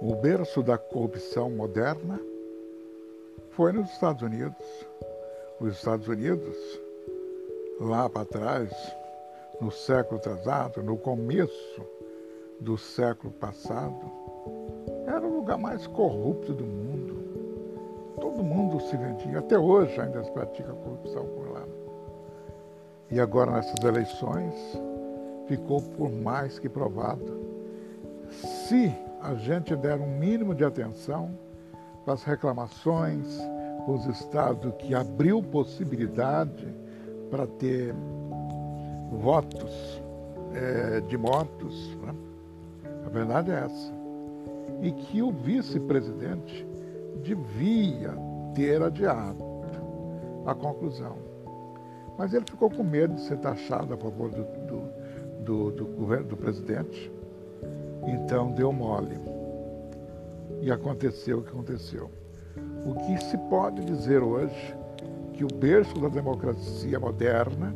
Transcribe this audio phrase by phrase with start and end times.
[0.00, 2.18] o berço da corrupção moderna
[3.50, 4.86] foi nos Estados Unidos.
[5.60, 6.56] Os Estados Unidos,
[7.78, 8.70] lá para trás,
[9.60, 11.82] no século atrasado, no começo
[12.58, 14.10] do século passado,
[15.06, 17.20] era o lugar mais corrupto do mundo.
[18.18, 21.64] Todo mundo se vendia, até hoje ainda se pratica corrupção por lá.
[23.10, 24.54] E agora nessas eleições
[25.46, 27.38] ficou por mais que provado.
[28.30, 31.30] Se a gente der um mínimo de atenção
[32.04, 33.38] para as reclamações,
[33.84, 36.66] para os estados que abriu possibilidade
[37.30, 37.94] para ter
[39.12, 40.02] votos
[40.54, 42.14] é, de mortos, né?
[43.04, 43.92] a verdade é essa.
[44.80, 46.66] E que o vice-presidente
[47.22, 48.14] devia
[48.54, 49.44] ter adiado
[50.46, 51.16] a conclusão.
[52.16, 56.36] Mas ele ficou com medo de ser taxado a favor do, do, do, do do
[56.36, 57.10] presidente
[58.06, 59.18] então deu mole.
[60.60, 62.10] E aconteceu o que aconteceu.
[62.84, 64.76] O que se pode dizer hoje
[65.34, 67.74] que o berço da democracia moderna,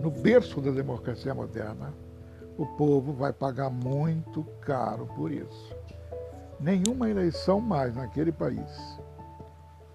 [0.00, 1.92] no berço da democracia moderna,
[2.56, 5.74] o povo vai pagar muito caro por isso.
[6.58, 8.98] Nenhuma eleição mais naquele país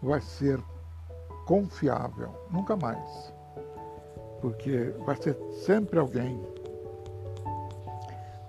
[0.01, 0.59] vai ser
[1.45, 3.33] confiável, nunca mais.
[4.41, 6.39] Porque vai ser sempre alguém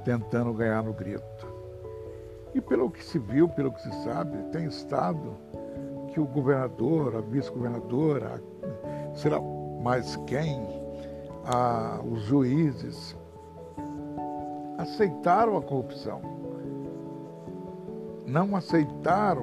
[0.06, 1.48] tentando ganhar no grito.
[2.54, 5.36] E pelo que se viu, pelo que se sabe, tem estado
[6.12, 8.40] que o governador, a vice-governadora,
[9.16, 9.40] será
[9.82, 10.64] mais quem,
[11.44, 13.16] a, os juízes,
[14.78, 16.22] aceitaram a corrupção,
[18.24, 19.42] não aceitaram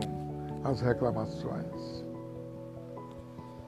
[0.64, 2.06] as reclamações.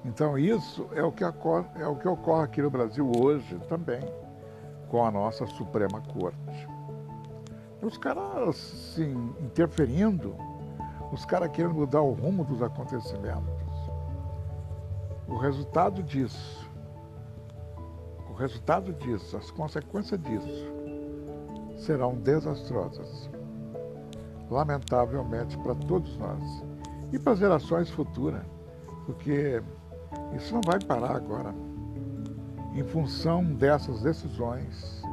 [0.06, 4.02] Então isso é o que ocorre, é o que ocorre aqui no Brasil hoje também,
[4.90, 6.75] com a nossa Suprema Corte.
[7.86, 10.36] Os caras assim, interferindo,
[11.12, 13.54] os caras querendo mudar o rumo dos acontecimentos.
[15.28, 16.68] O resultado disso,
[18.28, 20.66] o resultado disso, as consequências disso,
[21.78, 23.30] serão desastrosas.
[24.50, 26.64] Lamentavelmente para todos nós
[27.14, 28.42] e para as gerações futuras,
[29.06, 29.62] porque
[30.36, 31.54] isso não vai parar agora.
[32.74, 35.04] Em função dessas decisões,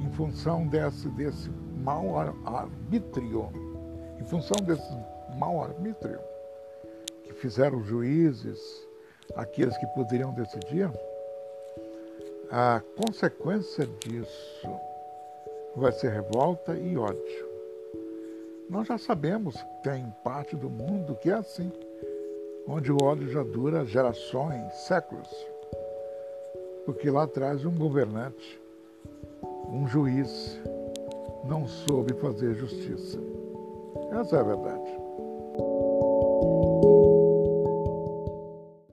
[0.00, 1.50] em função desse, desse
[1.84, 3.50] mau arbítrio,
[4.18, 4.90] em função desse
[5.36, 6.18] mau arbítrio
[7.22, 8.58] que fizeram os juízes,
[9.36, 10.90] aqueles que poderiam decidir,
[12.50, 14.68] a consequência disso
[15.76, 17.54] vai ser revolta e ódio.
[18.70, 21.70] Nós já sabemos que tem parte do mundo que é assim,
[22.66, 25.28] onde o ódio já dura gerações, séculos.
[26.86, 28.60] Porque lá atrás um governante,
[29.68, 30.58] um juiz,
[31.46, 33.18] não soube fazer justiça.
[34.12, 35.03] Essa é a verdade.